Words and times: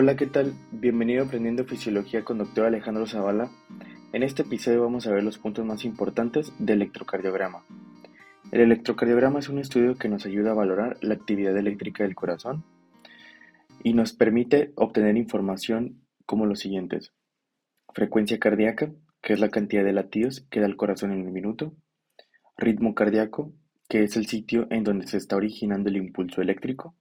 Hola, 0.00 0.14
¿qué 0.14 0.26
tal? 0.26 0.54
Bienvenido 0.70 1.24
a 1.24 1.26
Aprendiendo 1.26 1.64
Fisiología 1.64 2.22
con 2.24 2.38
Dr. 2.38 2.66
Alejandro 2.66 3.04
Zavala. 3.08 3.50
En 4.12 4.22
este 4.22 4.42
episodio 4.42 4.82
vamos 4.82 5.08
a 5.08 5.10
ver 5.10 5.24
los 5.24 5.38
puntos 5.38 5.64
más 5.66 5.84
importantes 5.84 6.52
del 6.60 6.82
electrocardiograma. 6.82 7.64
El 8.52 8.60
electrocardiograma 8.60 9.40
es 9.40 9.48
un 9.48 9.58
estudio 9.58 9.96
que 9.96 10.08
nos 10.08 10.24
ayuda 10.24 10.52
a 10.52 10.54
valorar 10.54 10.98
la 11.00 11.14
actividad 11.14 11.56
eléctrica 11.56 12.04
del 12.04 12.14
corazón 12.14 12.62
y 13.82 13.92
nos 13.92 14.12
permite 14.12 14.70
obtener 14.76 15.16
información 15.16 16.00
como 16.26 16.46
los 16.46 16.60
siguientes. 16.60 17.12
Frecuencia 17.92 18.38
cardíaca, 18.38 18.92
que 19.20 19.32
es 19.32 19.40
la 19.40 19.50
cantidad 19.50 19.82
de 19.82 19.94
latidos 19.94 20.46
que 20.48 20.60
da 20.60 20.66
el 20.66 20.76
corazón 20.76 21.10
en 21.10 21.26
un 21.26 21.32
minuto. 21.32 21.74
Ritmo 22.56 22.94
cardíaco, 22.94 23.52
que 23.88 24.04
es 24.04 24.16
el 24.16 24.26
sitio 24.26 24.68
en 24.70 24.84
donde 24.84 25.08
se 25.08 25.16
está 25.16 25.34
originando 25.34 25.88
el 25.88 25.96
impulso 25.96 26.40
eléctrico. 26.40 26.94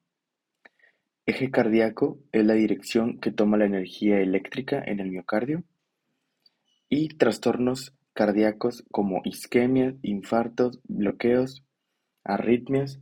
Eje 1.29 1.51
cardíaco 1.51 2.23
es 2.31 2.45
la 2.45 2.53
dirección 2.53 3.19
que 3.19 3.33
toma 3.33 3.57
la 3.57 3.65
energía 3.65 4.21
eléctrica 4.21 4.81
en 4.81 5.01
el 5.01 5.11
miocardio. 5.11 5.65
Y 6.87 7.09
trastornos 7.09 7.93
cardíacos 8.13 8.85
como 8.91 9.19
isquemias, 9.25 9.95
infartos, 10.03 10.79
bloqueos, 10.85 11.65
arritmias, 12.23 13.01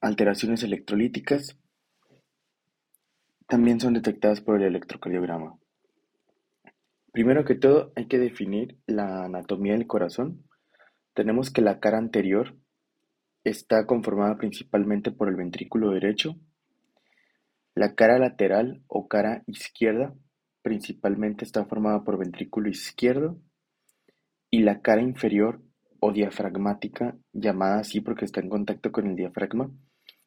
alteraciones 0.00 0.62
electrolíticas, 0.62 1.58
también 3.48 3.80
son 3.80 3.94
detectadas 3.94 4.40
por 4.40 4.56
el 4.60 4.68
electrocardiograma. 4.68 5.58
Primero 7.10 7.44
que 7.44 7.56
todo 7.56 7.92
hay 7.96 8.06
que 8.06 8.20
definir 8.20 8.78
la 8.86 9.24
anatomía 9.24 9.72
del 9.72 9.88
corazón. 9.88 10.44
Tenemos 11.14 11.50
que 11.50 11.62
la 11.62 11.80
cara 11.80 11.98
anterior 11.98 12.54
está 13.42 13.86
conformada 13.86 14.36
principalmente 14.36 15.10
por 15.10 15.28
el 15.28 15.34
ventrículo 15.34 15.90
derecho, 15.90 16.36
la 17.74 17.94
cara 17.94 18.18
lateral 18.18 18.82
o 18.86 19.08
cara 19.08 19.42
izquierda 19.46 20.14
principalmente 20.62 21.44
está 21.44 21.64
formada 21.66 22.04
por 22.04 22.18
ventrículo 22.18 22.68
izquierdo 22.70 23.38
y 24.50 24.62
la 24.62 24.80
cara 24.80 25.02
inferior 25.02 25.60
o 26.00 26.12
diafragmática, 26.12 27.16
llamada 27.32 27.80
así 27.80 28.00
porque 28.00 28.24
está 28.24 28.40
en 28.40 28.48
contacto 28.48 28.92
con 28.92 29.06
el 29.06 29.16
diafragma, 29.16 29.70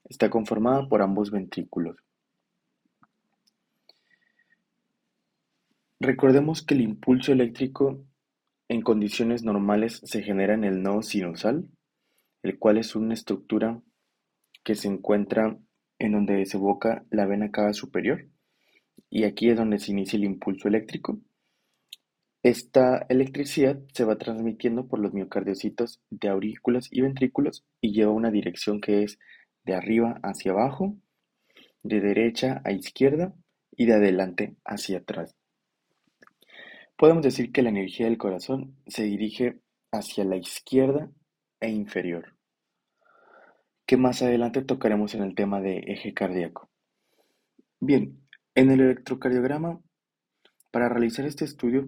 está 0.04 0.30
conformada 0.30 0.88
por 0.88 1.02
ambos 1.02 1.32
ventrículos. 1.32 1.98
Recordemos 6.00 6.62
que 6.62 6.76
el 6.76 6.82
impulso 6.82 7.32
eléctrico 7.32 8.06
en 8.70 8.82
condiciones 8.82 9.44
normales 9.44 10.02
se 10.04 10.22
genera 10.22 10.54
en 10.54 10.66
el 10.66 10.84
nodo 10.84 11.02
sinusal, 11.02 11.70
el 12.44 12.60
cual 12.60 12.78
es 12.78 12.96
una 12.96 13.14
estructura 13.14 13.82
que 14.64 14.76
se 14.76 14.88
encuentra 14.88 15.58
en 16.00 16.12
donde 16.12 16.36
desemboca 16.36 17.06
la 17.10 17.26
vena 17.26 17.52
cava 17.52 17.74
superior 17.74 18.28
y 19.10 19.24
aquí 19.24 19.50
es 19.50 19.58
donde 19.58 19.80
se 19.80 19.92
inicia 19.92 20.18
el 20.18 20.26
impulso 20.26 20.68
eléctrico. 20.68 21.20
Esta 22.44 23.06
electricidad 23.10 23.80
se 23.94 24.06
va 24.06 24.18
transmitiendo 24.18 24.88
por 24.88 25.00
los 25.00 25.14
miocardiocitos 25.14 26.02
de 26.10 26.30
aurículas 26.30 26.88
y 26.92 27.02
ventrículos 27.02 27.66
y 27.82 27.94
lleva 27.94 28.12
una 28.12 28.32
dirección 28.32 28.80
que 28.80 29.04
es 29.04 29.20
de 29.66 29.74
arriba 29.74 30.20
hacia 30.24 30.52
abajo, 30.52 30.96
de 31.84 32.00
derecha 32.00 32.62
a 32.64 32.72
izquierda 32.72 33.34
y 33.72 33.86
de 33.86 33.94
adelante 33.94 34.56
hacia 34.64 35.00
atrás. 35.00 35.36
Podemos 36.96 37.24
decir 37.24 37.52
que 37.52 37.62
la 37.62 37.70
energía 37.70 38.06
del 38.06 38.18
corazón 38.18 38.76
se 38.88 39.04
dirige 39.04 39.60
hacia 39.92 40.24
la 40.24 40.38
izquierda 40.38 41.12
e 41.60 41.70
inferior 41.70 42.37
que 43.88 43.98
más 43.98 44.22
adelante 44.22 44.62
tocaremos 44.62 45.16
en 45.16 45.24
el 45.24 45.34
tema 45.34 45.62
de 45.62 45.78
eje 45.88 46.14
cardíaco. 46.14 46.70
Bien, 47.80 48.20
en 48.54 48.70
el 48.70 48.82
electrocardiograma, 48.82 49.80
para 50.72 50.90
realizar 50.90 51.26
este 51.26 51.46
estudio, 51.46 51.88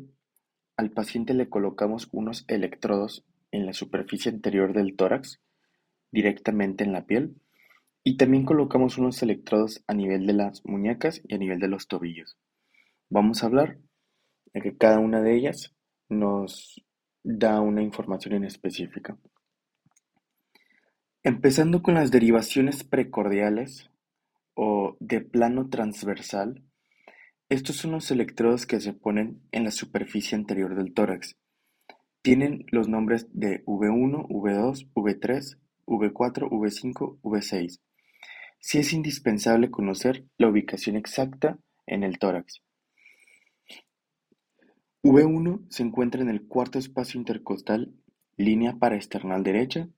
al 0.77 0.91
paciente 0.91 1.33
le 1.33 1.49
colocamos 1.49 2.07
unos 2.13 2.45
electrodos 2.47 3.25
en 3.51 3.65
la 3.65 3.73
superficie 3.73 4.31
anterior 4.31 4.71
del 4.71 4.95
tórax, 4.95 5.41
directamente 6.09 6.85
en 6.85 6.93
la 6.93 7.05
piel, 7.05 7.35
y 8.01 8.15
también 8.15 8.45
colocamos 8.45 8.97
unos 8.97 9.21
electrodos 9.21 9.83
a 9.85 9.93
nivel 9.93 10.25
de 10.25 10.33
las 10.33 10.65
muñecas 10.65 11.21
y 11.27 11.35
a 11.35 11.37
nivel 11.37 11.59
de 11.59 11.67
los 11.67 11.89
tobillos. 11.89 12.37
Vamos 13.09 13.43
a 13.43 13.47
hablar 13.47 13.77
de 14.53 14.61
que 14.61 14.77
cada 14.77 14.99
una 14.99 15.21
de 15.21 15.35
ellas 15.35 15.75
nos 16.07 16.81
da 17.23 17.59
una 17.59 17.83
información 17.83 18.35
en 18.35 18.45
específica. 18.45 19.17
Empezando 21.23 21.83
con 21.83 21.95
las 21.95 22.11
derivaciones 22.11 22.85
precordiales 22.85 23.89
o 24.53 24.95
de 25.01 25.19
plano 25.19 25.69
transversal, 25.69 26.63
estos 27.49 27.75
son 27.75 27.91
los 27.91 28.09
electrodos 28.09 28.65
que 28.65 28.79
se 28.79 28.93
ponen 28.93 29.41
en 29.51 29.65
la 29.65 29.71
superficie 29.71 30.37
anterior 30.37 30.75
del 30.75 30.93
tórax. 30.93 31.35
Tienen 32.21 32.65
los 32.71 32.87
nombres 32.87 33.27
de 33.33 33.65
V1, 33.65 34.29
V2, 34.29 34.93
V3, 34.93 35.57
V4, 35.87 36.49
V5, 36.49 37.19
V6. 37.21 37.81
Sí 38.61 38.77
es 38.77 38.93
indispensable 38.93 39.69
conocer 39.69 40.25
la 40.37 40.47
ubicación 40.47 40.95
exacta 40.95 41.59
en 41.85 42.03
el 42.03 42.17
tórax. 42.17 42.61
V1 45.03 45.65
se 45.69 45.83
encuentra 45.83 46.21
en 46.21 46.29
el 46.29 46.47
cuarto 46.47 46.79
espacio 46.79 47.19
intercostal, 47.19 47.93
línea 48.37 48.77
paraesternal 48.77 49.43
derecha, 49.43 49.89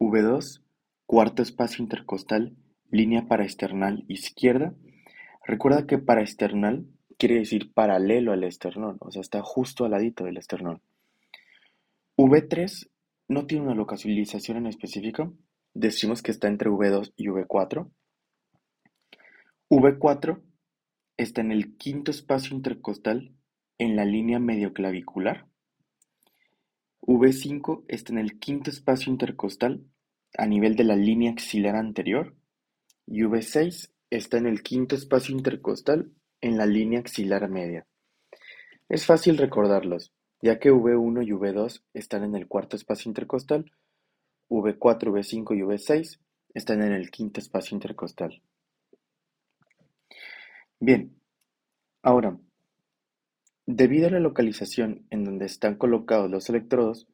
V2, 0.00 0.62
cuarto 1.04 1.42
espacio 1.42 1.82
intercostal, 1.82 2.56
línea 2.90 3.28
paraesternal 3.28 4.04
izquierda. 4.08 4.74
Recuerda 5.44 5.86
que 5.86 5.98
paraesternal 5.98 6.86
quiere 7.18 7.34
decir 7.36 7.72
paralelo 7.74 8.32
al 8.32 8.44
esternón, 8.44 8.96
o 9.00 9.10
sea, 9.10 9.20
está 9.20 9.42
justo 9.42 9.84
al 9.84 9.90
ladito 9.90 10.24
del 10.24 10.38
esternón. 10.38 10.80
V3 12.16 12.88
no 13.28 13.46
tiene 13.46 13.66
una 13.66 13.74
localización 13.74 14.56
en 14.56 14.66
específico, 14.66 15.34
decimos 15.74 16.22
que 16.22 16.30
está 16.30 16.48
entre 16.48 16.70
V2 16.70 17.12
y 17.16 17.26
V4. 17.26 17.90
V4 19.68 20.42
está 21.18 21.42
en 21.42 21.52
el 21.52 21.76
quinto 21.76 22.10
espacio 22.10 22.56
intercostal 22.56 23.34
en 23.76 23.96
la 23.96 24.06
línea 24.06 24.38
medioclavicular. 24.38 25.46
V5 27.02 27.84
está 27.88 28.12
en 28.12 28.18
el 28.18 28.38
quinto 28.38 28.70
espacio 28.70 29.12
intercostal 29.12 29.84
a 30.36 30.46
nivel 30.46 30.76
de 30.76 30.84
la 30.84 30.96
línea 30.96 31.32
axilar 31.32 31.76
anterior 31.76 32.34
y 33.06 33.22
V6 33.22 33.90
está 34.10 34.38
en 34.38 34.46
el 34.46 34.62
quinto 34.62 34.94
espacio 34.94 35.36
intercostal 35.36 36.12
en 36.40 36.56
la 36.56 36.66
línea 36.66 37.00
axilar 37.00 37.48
media. 37.48 37.86
Es 38.88 39.06
fácil 39.06 39.38
recordarlos, 39.38 40.12
ya 40.42 40.58
que 40.58 40.72
V1 40.72 41.26
y 41.26 41.30
V2 41.30 41.82
están 41.94 42.24
en 42.24 42.34
el 42.34 42.48
cuarto 42.48 42.76
espacio 42.76 43.08
intercostal, 43.08 43.70
V4, 44.48 45.12
V5 45.12 45.56
y 45.56 45.62
V6 45.62 46.18
están 46.54 46.82
en 46.82 46.92
el 46.92 47.10
quinto 47.10 47.40
espacio 47.40 47.74
intercostal. 47.74 48.42
Bien, 50.80 51.14
ahora, 52.02 52.38
Debido 53.72 54.08
a 54.08 54.10
la 54.10 54.18
localización 54.18 55.06
en 55.10 55.22
donde 55.22 55.46
están 55.46 55.76
colocados 55.76 56.28
los 56.28 56.48
electrodos, 56.48 57.06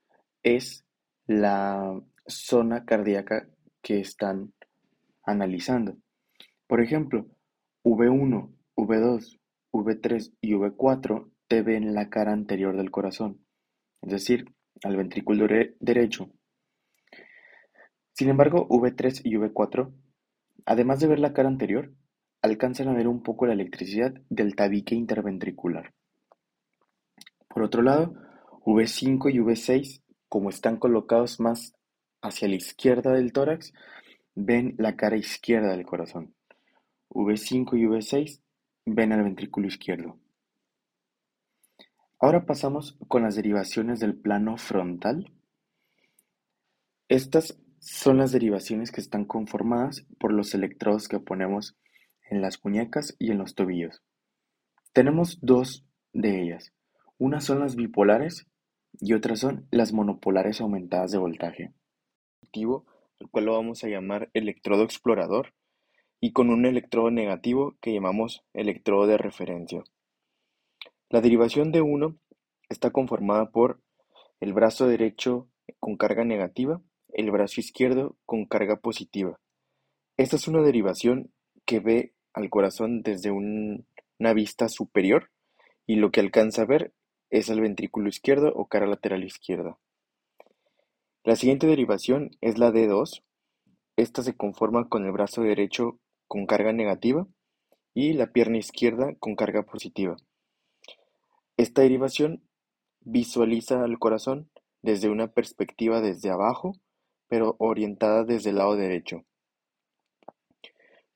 es 0.42 0.86
la 1.26 2.00
zona 2.28 2.84
cardíaca 2.84 3.48
que 3.82 4.00
están 4.00 4.52
analizando. 5.24 5.96
Por 6.66 6.80
ejemplo, 6.80 7.26
V1, 7.84 8.52
V2, 8.76 9.38
V3 9.72 10.32
y 10.40 10.52
V4 10.54 11.30
te 11.48 11.62
ven 11.62 11.94
la 11.94 12.08
cara 12.08 12.32
anterior 12.32 12.76
del 12.76 12.90
corazón, 12.90 13.40
es 14.02 14.10
decir, 14.10 14.46
al 14.82 14.96
ventrículo 14.96 15.46
derecho. 15.80 16.30
Sin 18.12 18.28
embargo, 18.28 18.66
V3 18.68 19.20
y 19.24 19.36
V4, 19.36 19.92
además 20.64 21.00
de 21.00 21.06
ver 21.06 21.20
la 21.20 21.32
cara 21.32 21.48
anterior, 21.48 21.92
alcanzan 22.42 22.88
a 22.88 22.94
ver 22.94 23.08
un 23.08 23.22
poco 23.22 23.46
la 23.46 23.52
electricidad 23.52 24.14
del 24.28 24.56
tabique 24.56 24.94
interventricular. 24.94 25.92
Por 27.48 27.62
otro 27.62 27.82
lado, 27.82 28.14
V5 28.64 29.32
y 29.32 29.38
V6, 29.38 30.02
como 30.28 30.50
están 30.50 30.78
colocados 30.78 31.40
más 31.40 31.74
hacia 32.22 32.48
la 32.48 32.56
izquierda 32.56 33.12
del 33.12 33.32
tórax, 33.32 33.72
ven 34.34 34.74
la 34.78 34.96
cara 34.96 35.16
izquierda 35.16 35.70
del 35.70 35.86
corazón. 35.86 36.34
V5 37.10 37.78
y 37.78 37.84
V6 37.84 38.40
ven 38.86 39.12
al 39.12 39.24
ventrículo 39.24 39.66
izquierdo. 39.66 40.18
Ahora 42.18 42.46
pasamos 42.46 42.96
con 43.08 43.22
las 43.22 43.36
derivaciones 43.36 44.00
del 44.00 44.16
plano 44.16 44.56
frontal. 44.56 45.32
Estas 47.08 47.58
son 47.78 48.18
las 48.18 48.32
derivaciones 48.32 48.90
que 48.90 49.00
están 49.00 49.26
conformadas 49.26 50.06
por 50.18 50.32
los 50.32 50.54
electrodos 50.54 51.08
que 51.08 51.20
ponemos 51.20 51.76
en 52.30 52.40
las 52.40 52.64
muñecas 52.64 53.14
y 53.18 53.30
en 53.30 53.38
los 53.38 53.54
tobillos. 53.54 54.02
Tenemos 54.92 55.38
dos 55.42 55.86
de 56.12 56.42
ellas. 56.42 56.72
Unas 57.18 57.44
son 57.44 57.60
las 57.60 57.76
bipolares 57.76 58.46
y 58.98 59.12
otras 59.12 59.40
son 59.40 59.66
las 59.70 59.92
monopolares 59.92 60.60
aumentadas 60.60 61.12
de 61.12 61.18
voltaje. 61.18 61.74
El 62.56 63.28
cual 63.30 63.44
lo 63.44 63.52
vamos 63.52 63.84
a 63.84 63.88
llamar 63.88 64.30
electrodo 64.32 64.82
explorador 64.82 65.52
y 66.20 66.32
con 66.32 66.48
un 66.48 66.64
electrodo 66.64 67.10
negativo 67.10 67.76
que 67.80 67.92
llamamos 67.92 68.44
electrodo 68.54 69.06
de 69.06 69.18
referencia. 69.18 69.84
La 71.10 71.20
derivación 71.20 71.70
de 71.70 71.82
1 71.82 72.16
está 72.70 72.90
conformada 72.90 73.50
por 73.50 73.80
el 74.40 74.54
brazo 74.54 74.86
derecho 74.86 75.48
con 75.80 75.96
carga 75.96 76.24
negativa, 76.24 76.80
el 77.12 77.30
brazo 77.30 77.60
izquierdo 77.60 78.16
con 78.24 78.46
carga 78.46 78.76
positiva. 78.76 79.38
Esta 80.16 80.36
es 80.36 80.48
una 80.48 80.62
derivación 80.62 81.32
que 81.66 81.80
ve 81.80 82.14
al 82.32 82.48
corazón 82.48 83.02
desde 83.02 83.30
una 83.30 84.32
vista 84.32 84.68
superior 84.68 85.30
y 85.86 85.96
lo 85.96 86.10
que 86.10 86.20
alcanza 86.20 86.62
a 86.62 86.66
ver 86.66 86.94
es 87.28 87.50
el 87.50 87.60
ventrículo 87.60 88.08
izquierdo 88.08 88.52
o 88.54 88.66
cara 88.66 88.86
lateral 88.86 89.24
izquierda. 89.24 89.78
La 91.26 91.34
siguiente 91.34 91.66
derivación 91.66 92.30
es 92.40 92.56
la 92.56 92.70
D2. 92.70 93.24
Esta 93.96 94.22
se 94.22 94.36
conforma 94.36 94.88
con 94.88 95.04
el 95.04 95.10
brazo 95.10 95.42
derecho 95.42 95.98
con 96.28 96.46
carga 96.46 96.72
negativa 96.72 97.26
y 97.94 98.12
la 98.12 98.28
pierna 98.28 98.58
izquierda 98.58 99.12
con 99.18 99.34
carga 99.34 99.64
positiva. 99.64 100.14
Esta 101.56 101.82
derivación 101.82 102.44
visualiza 103.00 103.82
al 103.82 103.98
corazón 103.98 104.52
desde 104.82 105.08
una 105.08 105.26
perspectiva 105.26 106.00
desde 106.00 106.30
abajo, 106.30 106.74
pero 107.26 107.56
orientada 107.58 108.22
desde 108.22 108.50
el 108.50 108.58
lado 108.58 108.76
derecho. 108.76 109.24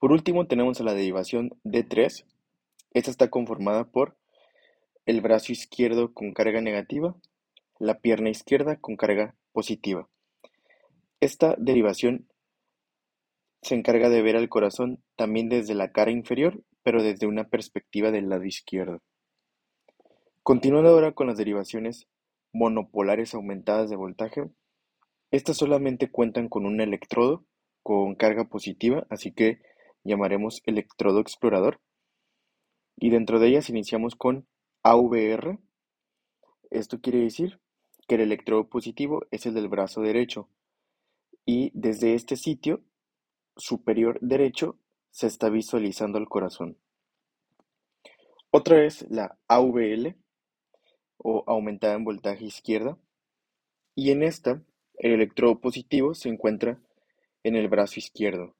Por 0.00 0.10
último 0.10 0.48
tenemos 0.48 0.80
a 0.80 0.84
la 0.84 0.94
derivación 0.94 1.50
D3. 1.62 2.24
Esta 2.94 3.10
está 3.12 3.30
conformada 3.30 3.84
por 3.84 4.16
el 5.06 5.20
brazo 5.20 5.52
izquierdo 5.52 6.12
con 6.12 6.32
carga 6.32 6.60
negativa, 6.60 7.14
la 7.78 8.00
pierna 8.00 8.30
izquierda 8.30 8.74
con 8.74 8.96
carga 8.96 9.36
positiva. 9.52 10.08
Esta 11.20 11.54
derivación 11.58 12.28
se 13.62 13.74
encarga 13.74 14.08
de 14.08 14.22
ver 14.22 14.36
al 14.36 14.48
corazón 14.48 15.02
también 15.16 15.48
desde 15.48 15.74
la 15.74 15.92
cara 15.92 16.10
inferior, 16.10 16.62
pero 16.82 17.02
desde 17.02 17.26
una 17.26 17.44
perspectiva 17.44 18.10
del 18.10 18.28
lado 18.28 18.44
izquierdo. 18.44 19.02
Continuando 20.42 20.90
ahora 20.90 21.12
con 21.12 21.26
las 21.26 21.36
derivaciones 21.36 22.08
monopolares 22.52 23.34
aumentadas 23.34 23.90
de 23.90 23.96
voltaje, 23.96 24.50
estas 25.30 25.58
solamente 25.58 26.10
cuentan 26.10 26.48
con 26.48 26.64
un 26.64 26.80
electrodo 26.80 27.44
con 27.82 28.14
carga 28.14 28.44
positiva, 28.44 29.06
así 29.10 29.32
que 29.32 29.60
llamaremos 30.04 30.62
electrodo 30.64 31.20
explorador. 31.20 31.80
Y 32.96 33.10
dentro 33.10 33.38
de 33.38 33.48
ellas 33.48 33.70
iniciamos 33.70 34.16
con 34.16 34.46
AVR. 34.82 35.58
Esto 36.70 37.00
quiere 37.00 37.20
decir 37.20 37.60
que 38.10 38.16
el 38.16 38.22
electrodo 38.22 38.68
positivo 38.68 39.24
es 39.30 39.46
el 39.46 39.54
del 39.54 39.68
brazo 39.68 40.00
derecho 40.00 40.48
y 41.46 41.70
desde 41.74 42.14
este 42.14 42.34
sitio 42.34 42.82
superior 43.56 44.18
derecho 44.20 44.80
se 45.12 45.28
está 45.28 45.48
visualizando 45.48 46.18
el 46.18 46.28
corazón. 46.28 46.76
Otra 48.50 48.84
es 48.84 49.08
la 49.08 49.38
AVL 49.46 50.16
o 51.18 51.44
aumentada 51.46 51.94
en 51.94 52.02
voltaje 52.02 52.44
izquierda 52.46 52.98
y 53.94 54.10
en 54.10 54.24
esta 54.24 54.60
el 54.98 55.12
electrodo 55.12 55.60
positivo 55.60 56.12
se 56.14 56.30
encuentra 56.30 56.80
en 57.44 57.54
el 57.54 57.68
brazo 57.68 58.00
izquierdo 58.00 58.56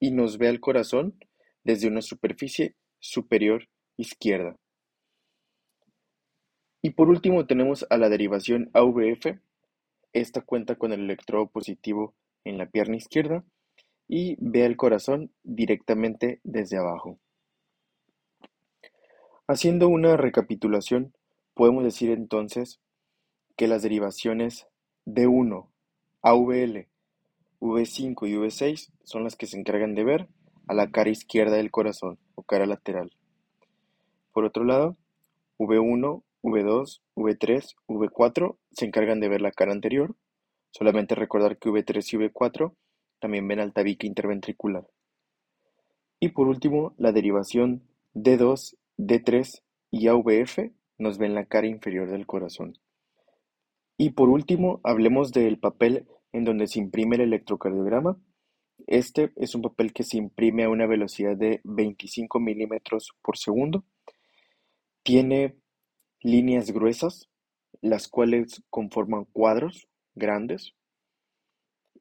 y 0.00 0.10
nos 0.10 0.38
ve 0.38 0.48
al 0.48 0.58
corazón 0.58 1.20
desde 1.62 1.86
una 1.86 2.02
superficie 2.02 2.74
superior 2.98 3.68
izquierda. 3.96 4.58
Y 6.82 6.90
por 6.90 7.08
último 7.08 7.46
tenemos 7.46 7.86
a 7.90 7.96
la 7.96 8.08
derivación 8.08 8.70
AVF. 8.72 9.38
Esta 10.12 10.40
cuenta 10.40 10.76
con 10.76 10.92
el 10.92 11.00
electrodo 11.00 11.48
positivo 11.48 12.14
en 12.44 12.58
la 12.58 12.66
pierna 12.66 12.96
izquierda 12.96 13.44
y 14.08 14.36
ve 14.40 14.64
el 14.64 14.76
corazón 14.76 15.30
directamente 15.42 16.40
desde 16.44 16.78
abajo. 16.78 17.18
Haciendo 19.46 19.88
una 19.88 20.16
recapitulación, 20.16 21.14
podemos 21.54 21.84
decir 21.84 22.10
entonces 22.10 22.80
que 23.56 23.66
las 23.66 23.82
derivaciones 23.82 24.66
D1, 25.06 25.68
AVL, 26.22 26.86
V5 27.60 28.28
y 28.28 28.34
V6 28.34 28.92
son 29.02 29.24
las 29.24 29.36
que 29.36 29.46
se 29.46 29.58
encargan 29.58 29.94
de 29.94 30.04
ver 30.04 30.28
a 30.68 30.74
la 30.74 30.90
cara 30.90 31.10
izquierda 31.10 31.56
del 31.56 31.70
corazón 31.70 32.18
o 32.34 32.42
cara 32.42 32.66
lateral. 32.66 33.10
Por 34.32 34.44
otro 34.44 34.64
lado, 34.64 34.96
V1, 35.58 36.22
V2, 36.42 37.00
V3, 37.16 37.74
V4 37.88 38.56
se 38.72 38.84
encargan 38.84 39.20
de 39.20 39.28
ver 39.28 39.40
la 39.40 39.52
cara 39.52 39.72
anterior. 39.72 40.16
Solamente 40.70 41.14
recordar 41.14 41.58
que 41.58 41.70
V3 41.70 42.12
y 42.12 42.16
V4 42.16 42.74
también 43.20 43.48
ven 43.48 43.60
al 43.60 43.72
tabique 43.72 44.06
interventricular. 44.06 44.86
Y 46.20 46.30
por 46.30 46.48
último, 46.48 46.94
la 46.98 47.12
derivación 47.12 47.82
D2, 48.14 48.76
D3 48.98 49.62
y 49.90 50.08
AVF 50.08 50.72
nos 50.98 51.18
ven 51.18 51.34
la 51.34 51.46
cara 51.46 51.66
inferior 51.66 52.10
del 52.10 52.26
corazón. 52.26 52.78
Y 53.96 54.10
por 54.10 54.28
último, 54.28 54.80
hablemos 54.84 55.32
del 55.32 55.58
papel 55.58 56.06
en 56.32 56.44
donde 56.44 56.66
se 56.66 56.78
imprime 56.78 57.16
el 57.16 57.22
electrocardiograma. 57.22 58.18
Este 58.86 59.32
es 59.36 59.54
un 59.54 59.62
papel 59.62 59.92
que 59.92 60.04
se 60.04 60.18
imprime 60.18 60.64
a 60.64 60.70
una 60.70 60.86
velocidad 60.86 61.36
de 61.36 61.60
25 61.64 62.38
milímetros 62.40 63.12
por 63.22 63.36
segundo. 63.36 63.84
Tiene 65.02 65.56
líneas 66.20 66.70
gruesas, 66.70 67.28
las 67.80 68.08
cuales 68.08 68.62
conforman 68.70 69.24
cuadros 69.26 69.88
grandes 70.14 70.74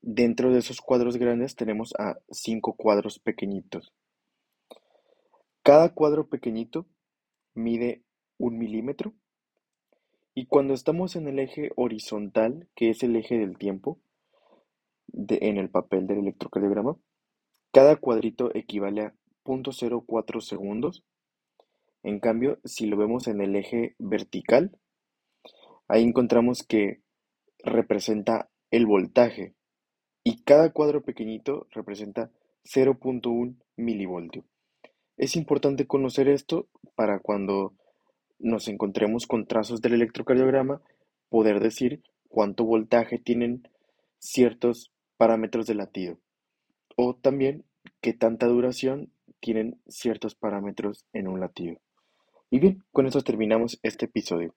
Dentro 0.09 0.53
de 0.53 0.59
esos 0.59 0.79
cuadros 0.79 1.17
grandes 1.17 1.55
tenemos 1.55 1.93
a 1.99 2.17
cinco 2.31 2.77
cuadros 2.77 3.19
pequeñitos. 3.19 3.91
Cada 5.63 5.93
cuadro 5.93 6.29
pequeñito 6.29 6.85
mide 7.53 8.03
un 8.37 8.57
milímetro 8.57 9.13
y 10.33 10.45
cuando 10.45 10.73
estamos 10.73 11.15
en 11.15 11.27
el 11.27 11.39
eje 11.39 11.71
horizontal, 11.75 12.69
que 12.73 12.89
es 12.89 13.03
el 13.03 13.17
eje 13.17 13.37
del 13.37 13.57
tiempo, 13.57 13.99
en 15.11 15.57
el 15.57 15.69
papel 15.69 16.07
del 16.07 16.19
electrocardiograma, 16.19 16.95
cada 17.73 17.97
cuadrito 17.97 18.55
equivale 18.55 19.01
a 19.01 19.13
0.04 19.43 20.41
segundos. 20.41 21.03
En 22.07 22.21
cambio, 22.21 22.57
si 22.63 22.86
lo 22.86 22.95
vemos 22.95 23.27
en 23.27 23.42
el 23.42 23.54
eje 23.57 23.94
vertical, 24.00 24.71
ahí 25.89 26.06
encontramos 26.06 26.63
que 26.63 27.01
representa 27.65 28.49
el 28.71 28.85
voltaje, 28.85 29.56
y 30.23 30.42
cada 30.44 30.71
cuadro 30.71 31.04
pequeñito 31.04 31.68
representa 31.69 32.31
0.1 32.64 33.57
milivoltio. 33.76 34.45
Es 35.18 35.35
importante 35.35 35.85
conocer 35.85 36.30
esto 36.30 36.69
para 36.95 37.19
cuando 37.19 37.73
nos 38.40 38.69
encontremos 38.69 39.28
con 39.28 39.45
trazos 39.45 39.81
del 39.81 39.95
electrocardiograma 39.95 40.81
poder 41.28 41.59
decir 41.59 42.04
cuánto 42.30 42.64
voltaje 42.64 43.19
tienen 43.19 43.68
ciertos 44.18 44.94
parámetros 45.18 45.68
de 45.68 45.76
latido 45.76 46.19
o 46.95 47.16
también 47.16 47.66
qué 47.99 48.14
tanta 48.14 48.47
duración 48.47 49.11
tienen 49.42 49.81
ciertos 49.90 50.35
parámetros 50.35 51.06
en 51.11 51.28
un 51.28 51.42
latido. 51.42 51.81
Y 52.51 52.59
bien, 52.59 52.83
con 52.92 53.06
esto 53.06 53.21
terminamos 53.21 53.80
este 53.83 54.06
episodio. 54.06 54.54